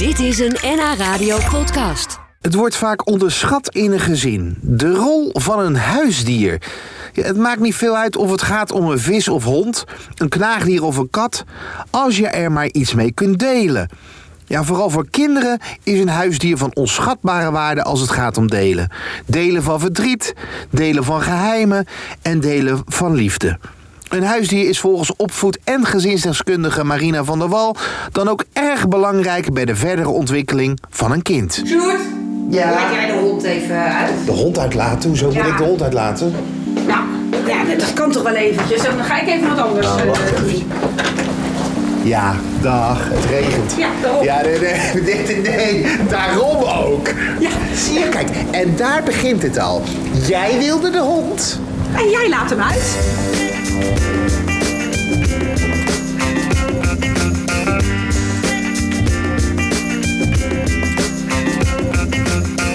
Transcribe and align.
Dit 0.00 0.18
is 0.18 0.38
een 0.38 0.56
NH 0.62 0.98
Radio 0.98 1.38
podcast. 1.50 2.18
Het 2.40 2.54
wordt 2.54 2.76
vaak 2.76 3.06
onderschat 3.08 3.74
in 3.74 3.92
een 3.92 4.00
gezin. 4.00 4.58
De 4.60 4.94
rol 4.94 5.30
van 5.32 5.58
een 5.58 5.76
huisdier. 5.76 6.62
Ja, 7.12 7.22
het 7.22 7.36
maakt 7.36 7.60
niet 7.60 7.74
veel 7.74 7.96
uit 7.96 8.16
of 8.16 8.30
het 8.30 8.42
gaat 8.42 8.72
om 8.72 8.90
een 8.90 8.98
vis 8.98 9.28
of 9.28 9.44
hond, 9.44 9.84
een 10.14 10.28
knaagdier 10.28 10.84
of 10.84 10.96
een 10.96 11.10
kat, 11.10 11.44
als 11.90 12.16
je 12.16 12.26
er 12.26 12.52
maar 12.52 12.66
iets 12.66 12.94
mee 12.94 13.12
kunt 13.12 13.38
delen. 13.38 13.88
Ja, 14.46 14.64
vooral 14.64 14.90
voor 14.90 15.10
kinderen 15.10 15.58
is 15.82 16.00
een 16.00 16.08
huisdier 16.08 16.56
van 16.56 16.74
onschatbare 16.74 17.50
waarde 17.50 17.82
als 17.82 18.00
het 18.00 18.10
gaat 18.10 18.36
om 18.36 18.48
delen. 18.48 18.92
Delen 19.26 19.62
van 19.62 19.80
verdriet, 19.80 20.34
delen 20.70 21.04
van 21.04 21.22
geheimen 21.22 21.86
en 22.22 22.40
delen 22.40 22.82
van 22.86 23.14
liefde. 23.14 23.58
Een 24.10 24.22
huisdier 24.24 24.68
is 24.68 24.80
volgens 24.80 25.12
opvoed- 25.16 25.58
en 25.64 25.84
gezinsdeskundige 25.86 26.84
Marina 26.84 27.24
van 27.24 27.38
der 27.38 27.48
Wal 27.48 27.76
dan 28.12 28.28
ook 28.28 28.44
erg 28.52 28.88
belangrijk 28.88 29.52
bij 29.52 29.64
de 29.64 29.76
verdere 29.76 30.08
ontwikkeling 30.08 30.80
van 30.90 31.12
een 31.12 31.22
kind. 31.22 31.62
Sjoerd, 31.66 32.00
Ja. 32.50 32.70
laat 32.70 32.92
jij 32.94 33.06
de 33.06 33.12
hond 33.12 33.42
even 33.42 33.76
uit? 33.76 34.10
De 34.24 34.30
hond 34.32 34.58
uitlaten? 34.58 35.08
Hoezo 35.08 35.24
moet 35.26 35.34
Ja. 35.34 35.44
ik 35.46 35.56
de 35.56 35.62
hond 35.64 35.82
uitlaten? 35.82 36.34
Nou, 36.86 37.00
ja, 37.46 37.74
dat 37.78 37.92
kan 37.92 38.10
toch 38.10 38.22
wel 38.22 38.34
eventjes. 38.34 38.82
Dan 38.82 39.04
ga 39.04 39.20
ik 39.20 39.28
even 39.28 39.48
wat 39.48 39.58
anders 39.58 39.86
Nou, 39.86 40.00
eh, 40.00 40.06
wacht 40.06 40.20
even. 40.22 40.42
doen. 40.44 40.62
Ja, 42.04 42.34
dag, 42.62 43.08
het 43.10 43.24
regent. 43.24 43.74
Ja, 43.78 43.88
daarom. 44.02 44.24
Ja, 44.24 44.40
nee, 44.42 44.58
nee, 44.58 45.02
nee, 45.26 45.40
nee, 45.56 45.86
daarom 46.08 46.62
ook. 46.62 47.08
Ja. 47.40 47.50
Zie 47.74 47.98
je, 47.98 48.08
kijk, 48.08 48.28
en 48.50 48.76
daar 48.76 49.02
begint 49.04 49.42
het 49.42 49.58
al. 49.58 49.82
Jij 50.26 50.58
wilde 50.58 50.90
de 50.90 50.98
hond. 51.00 51.58
En 51.96 52.10
jij 52.10 52.28
laat 52.28 52.50
hem 52.50 52.60
uit. 52.60 52.96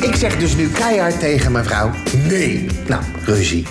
Ik 0.02 0.16
zeg 0.16 0.38
dus 0.38 0.56
nu 0.56 0.70
keihard 0.70 1.20
tegen 1.20 1.52
mijn 1.52 1.66
vrouw, 1.66 1.92
nee. 2.28 2.66
Nou, 2.88 3.04
ruzie. 3.26 3.66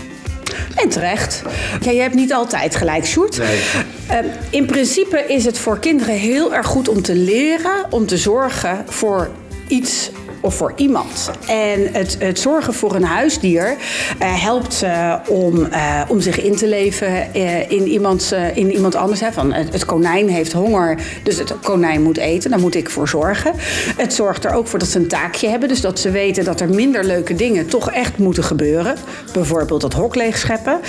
En 0.75 0.89
terecht. 0.89 1.43
Ja, 1.81 1.91
je 1.91 2.01
hebt 2.01 2.15
niet 2.15 2.33
altijd 2.33 2.77
gelijk, 2.77 3.07
Sjoerd. 3.07 3.39
Nee. 3.39 3.61
Eh, 4.07 4.19
in 4.51 4.67
principe 4.67 5.25
is 5.29 5.45
het 5.45 5.59
voor 5.59 5.79
kinderen 5.79 6.15
heel 6.15 6.55
erg 6.55 6.67
goed 6.67 6.89
om 6.89 7.03
te 7.03 7.15
leren, 7.15 7.93
om 7.93 8.07
te 8.07 8.17
zorgen 8.17 8.85
voor 8.89 9.31
iets 9.69 10.11
of 10.45 10.55
voor 10.55 10.73
iemand. 10.77 11.31
En 11.47 11.89
het, 11.93 12.17
het 12.19 12.39
zorgen 12.39 12.75
voor 12.75 12.95
een 12.95 13.05
huisdier 13.05 13.77
eh, 14.19 14.43
helpt 14.43 14.75
ze 14.75 15.19
om, 15.29 15.65
eh, 15.65 16.03
om 16.09 16.21
zich 16.21 16.41
in 16.41 16.57
te 16.57 16.69
leven 16.69 17.35
in, 17.69 17.87
iemand, 17.87 18.35
in 18.55 18.73
iemand 18.73 18.95
anders. 18.95 19.21
Hè. 19.21 19.33
Van, 19.33 19.53
het, 19.53 19.73
het 19.73 19.85
konijn 19.85 20.29
heeft 20.29 20.53
honger, 20.53 20.99
dus 21.23 21.39
het 21.39 21.55
konijn 21.63 22.03
moet 22.03 22.17
eten. 22.17 22.51
Daar 22.51 22.61
moet 22.61 22.75
ik 22.75 22.91
voor 22.91 23.09
zorgen. 23.09 23.53
Het 23.97 24.15
zorgt 24.15 24.45
er 24.45 24.55
ook 24.55 24.67
voor 24.67 24.79
dat 24.79 24.89
ze 24.89 24.99
een 24.99 25.09
taakje 25.09 25.49
hebben. 25.49 25.69
Dus 25.69 25.81
dat 25.81 25.99
ze 25.99 26.11
weten 26.11 26.45
dat 26.45 26.61
er 26.61 26.69
minder 26.69 27.05
leuke 27.05 27.35
dingen 27.35 27.67
toch 27.67 27.91
echt 27.91 28.19
moeten 28.19 28.45
gebeuren. 28.45 28.97
Bijvoorbeeld 29.33 29.83
het 29.83 29.93
hok 29.93 30.15
leegscheppen. 30.15 30.81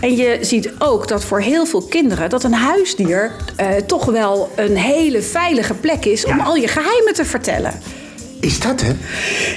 En 0.00 0.16
je 0.16 0.38
ziet 0.40 0.70
ook 0.78 1.08
dat 1.08 1.24
voor 1.24 1.40
heel 1.40 1.66
veel 1.66 1.82
kinderen... 1.82 2.30
dat 2.30 2.44
een 2.44 2.54
huisdier 2.54 3.30
toch 3.86 4.04
wel 4.04 4.50
een 4.56 4.76
hele 4.76 5.22
veilige 5.22 5.74
plek 5.74 6.04
is... 6.04 6.24
om 6.24 6.40
al 6.40 6.54
je 6.54 6.68
geheimen 6.68 7.14
te 7.14 7.24
vertellen. 7.24 8.02
Is 8.44 8.60
dat 8.60 8.80
het? 8.80 8.96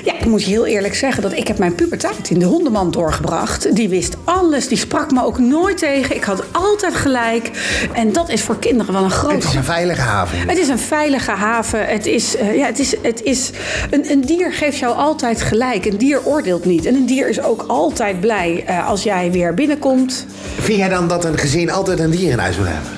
Ja, 0.03 0.13
ik 0.13 0.25
moet 0.25 0.43
je 0.43 0.49
heel 0.49 0.65
eerlijk 0.65 0.95
zeggen 0.95 1.23
dat 1.23 1.33
ik 1.33 1.47
heb 1.47 1.57
mijn 1.57 1.75
puberteit 1.75 2.29
in 2.29 2.39
de 2.39 2.45
hondenmand 2.45 2.93
doorgebracht. 2.93 3.75
Die 3.75 3.89
wist 3.89 4.15
alles, 4.23 4.67
die 4.67 4.77
sprak 4.77 5.11
me 5.11 5.23
ook 5.23 5.39
nooit 5.39 5.77
tegen. 5.77 6.15
Ik 6.15 6.23
had 6.23 6.43
altijd 6.51 6.95
gelijk. 6.95 7.51
En 7.93 8.11
dat 8.13 8.29
is 8.29 8.41
voor 8.41 8.59
kinderen 8.59 8.93
wel 8.93 9.03
een 9.03 9.11
groot... 9.11 9.31
Het 9.31 9.43
is 9.43 9.53
een 9.53 9.63
veilige 9.63 10.01
haven. 10.01 10.47
Het 10.47 10.57
is 10.57 10.67
een 10.67 10.79
veilige 10.79 11.31
haven. 11.31 11.87
Het 11.87 12.05
is, 12.05 12.35
eh, 12.35 12.55
ja, 12.55 12.65
het 12.65 12.79
is, 12.79 12.95
het 13.01 13.23
is, 13.23 13.49
een, 13.89 14.11
een 14.11 14.21
dier 14.21 14.53
geeft 14.53 14.77
jou 14.77 14.95
altijd 14.95 15.41
gelijk. 15.41 15.85
Een 15.85 15.97
dier 15.97 16.25
oordeelt 16.25 16.65
niet. 16.65 16.85
En 16.85 16.95
een 16.95 17.05
dier 17.05 17.29
is 17.29 17.41
ook 17.41 17.63
altijd 17.67 18.19
blij 18.19 18.63
eh, 18.65 18.87
als 18.87 19.03
jij 19.03 19.31
weer 19.31 19.53
binnenkomt. 19.53 20.25
Vind 20.59 20.77
jij 20.77 20.89
dan 20.89 21.07
dat 21.07 21.25
een 21.25 21.37
gezin 21.37 21.71
altijd 21.71 21.99
een 21.99 22.11
dier 22.11 22.31
in 22.31 22.39
huis 22.39 22.57
moet 22.57 22.67
hebben? 22.67 22.91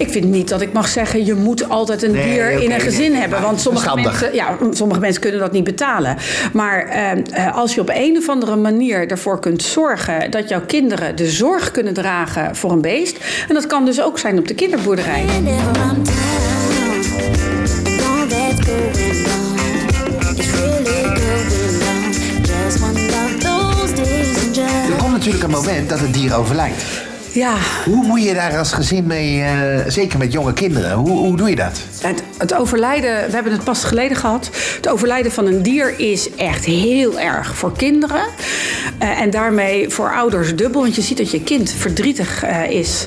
Ik 0.00 0.10
vind 0.10 0.24
niet 0.24 0.48
dat 0.48 0.60
ik 0.60 0.72
mag 0.72 0.88
zeggen, 0.88 1.24
je 1.24 1.34
moet 1.34 1.68
altijd 1.68 2.02
een 2.02 2.10
Nee, 2.10 2.32
dier 2.32 2.50
in 2.50 2.72
een 2.72 2.80
gezin 2.80 3.10
nee, 3.10 3.20
hebben. 3.20 3.42
Want 3.42 3.60
sommige 3.60 3.84
verstandig. 3.84 4.20
mensen, 4.20 4.38
ja, 4.38 4.56
sommige 4.70 5.00
mensen 5.00 5.20
kunnen 5.20 5.40
dat 5.40 5.52
niet 5.52 5.64
betalen. 5.64 6.16
Maar 6.52 6.86
eh, 6.86 7.10
eh, 7.10 7.56
als 7.56 7.74
je 7.74 7.80
op 7.80 7.90
een 7.94 8.16
of 8.16 8.28
andere 8.28 8.56
manier 8.56 9.10
ervoor 9.10 9.40
kunt 9.40 9.62
zorgen 9.62 10.30
dat 10.30 10.48
jouw 10.48 10.60
kinderen 10.66 11.16
de 11.16 11.30
zorg 11.30 11.70
kunnen 11.70 11.94
dragen 11.94 12.56
voor 12.56 12.72
een 12.72 12.80
beest. 12.80 13.16
En 13.48 13.54
dat 13.54 13.66
kan 13.66 13.84
dus 13.84 14.02
ook 14.02 14.18
zijn 14.18 14.38
op 14.38 14.48
de 14.48 14.54
kinderboerderij. 14.54 15.24
Er 24.90 24.96
komt 24.98 25.12
natuurlijk 25.12 25.44
een 25.44 25.50
moment 25.50 25.88
dat 25.88 26.00
het 26.00 26.14
dier 26.14 26.34
overlijdt. 26.34 27.08
Ja, 27.32 27.56
Hoe 27.84 28.06
moet 28.06 28.22
je 28.22 28.34
daar 28.34 28.58
als 28.58 28.72
gezin 28.72 29.06
mee, 29.06 29.42
eh, 29.42 29.78
zeker 29.86 30.18
met 30.18 30.32
jonge 30.32 30.52
kinderen, 30.52 30.92
hoe, 30.92 31.18
hoe 31.18 31.36
doe 31.36 31.48
je 31.50 31.56
dat? 31.56 31.80
Het, 32.00 32.22
het 32.38 32.54
overlijden, 32.54 33.26
we 33.26 33.34
hebben 33.34 33.52
het 33.52 33.64
pas 33.64 33.84
geleden 33.84 34.16
gehad. 34.16 34.50
Het 34.76 34.88
overlijden 34.88 35.32
van 35.32 35.46
een 35.46 35.62
dier 35.62 35.98
is 35.98 36.34
echt 36.34 36.64
heel 36.64 37.20
erg 37.20 37.56
voor 37.56 37.76
kinderen. 37.76 38.22
Eh, 38.98 39.20
en 39.20 39.30
daarmee 39.30 39.88
voor 39.88 40.12
ouders 40.12 40.56
dubbel. 40.56 40.80
Want 40.80 40.94
je 40.94 41.02
ziet 41.02 41.16
dat 41.16 41.30
je 41.30 41.42
kind 41.42 41.70
verdrietig 41.70 42.42
eh, 42.42 42.70
is. 42.70 43.06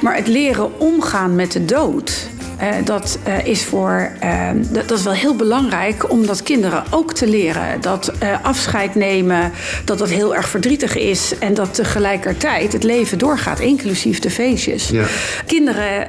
Maar 0.00 0.16
het 0.16 0.26
leren 0.26 0.80
omgaan 0.80 1.34
met 1.34 1.52
de 1.52 1.64
dood. 1.64 2.28
Eh, 2.56 2.68
dat, 2.84 3.18
eh, 3.22 3.46
is 3.46 3.64
voor, 3.64 4.10
eh, 4.20 4.48
dat, 4.54 4.88
dat 4.88 4.98
is 4.98 5.04
wel 5.04 5.12
heel 5.12 5.36
belangrijk 5.36 6.10
om 6.10 6.26
dat 6.26 6.42
kinderen 6.42 6.84
ook 6.90 7.12
te 7.12 7.26
leren. 7.28 7.80
Dat 7.80 8.12
eh, 8.18 8.28
afscheid 8.42 8.94
nemen, 8.94 9.52
dat 9.84 9.98
dat 9.98 10.08
heel 10.08 10.34
erg 10.34 10.48
verdrietig 10.48 10.96
is. 10.96 11.34
En 11.38 11.54
dat 11.54 11.74
tegelijkertijd 11.74 12.72
het 12.72 12.82
leven 12.82 13.18
doorgaat, 13.18 13.60
inclusief 13.60 14.18
de 14.18 14.30
feestjes. 14.30 14.88
Ja. 14.88 15.04
Kinderen 15.46 16.08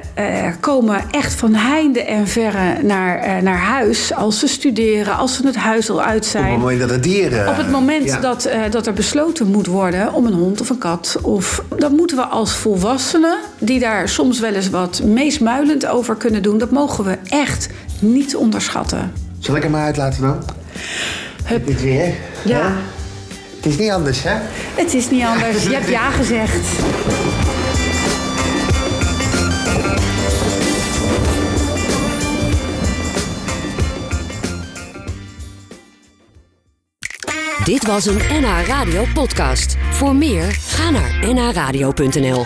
komen 0.60 1.00
echt 1.10 1.34
van 1.34 1.54
heinde 1.54 2.02
en 2.04 2.28
verre 2.28 2.82
naar, 2.82 3.42
naar 3.42 3.58
huis 3.58 4.14
als 4.14 4.38
ze 4.38 4.46
studeren, 4.48 5.16
als 5.16 5.34
ze 5.36 5.46
het 5.46 5.56
huis 5.56 5.90
al 5.90 6.02
uit 6.02 6.24
Op 6.24 6.30
zijn. 6.30 6.44
het 6.50 6.58
moment 6.58 6.80
dat 6.80 6.90
het 6.90 7.02
dier... 7.02 7.40
eh, 7.42 7.48
Op 7.48 7.56
het 7.56 7.70
moment 7.70 8.04
ja. 8.04 8.20
dat, 8.20 8.48
dat 8.70 8.86
er 8.86 8.92
besloten 8.92 9.46
moet 9.46 9.66
worden 9.66 10.12
om 10.12 10.26
een 10.26 10.32
hond 10.32 10.60
of 10.60 10.70
een 10.70 10.78
kat. 10.78 11.16
Of, 11.22 11.62
dan 11.78 11.94
moeten 11.94 12.16
we 12.16 12.22
als 12.24 12.52
volwassenen, 12.56 13.38
die 13.58 13.78
daar 13.80 14.08
soms 14.08 14.40
wel 14.40 14.52
eens 14.54 14.70
wat 14.70 15.02
meesmuilend 15.04 15.86
over 15.86 16.14
kunnen 16.16 16.37
doen, 16.40 16.58
dat 16.58 16.70
mogen 16.70 17.04
we 17.04 17.18
echt 17.28 17.68
niet 17.98 18.36
onderschatten. 18.36 19.12
Zal 19.38 19.56
ik 19.56 19.62
hem 19.62 19.70
maar 19.70 19.84
uitlaten 19.84 20.22
dan? 20.22 20.44
Hup. 21.44 21.66
Dit 21.66 21.82
weer? 21.82 22.14
Ja, 22.44 22.72
Het 23.56 23.66
is 23.66 23.76
niet 23.78 23.90
anders, 23.90 24.22
hè? 24.22 24.34
het 24.74 24.94
is 24.94 25.10
niet 25.10 25.24
anders. 25.24 25.62
Je 25.64 25.74
hebt 25.74 25.88
ja 25.88 26.10
gezegd. 26.20 26.66
Dit 37.64 37.86
was 37.86 38.06
een 38.06 38.16
NH 38.30 38.66
Radio 38.66 39.04
podcast. 39.14 39.76
Voor 39.90 40.16
meer, 40.16 40.56
ga 40.68 40.90
naar 40.90 41.34
nhradio.nl. 41.34 42.44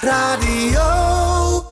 Radio. 0.00 1.13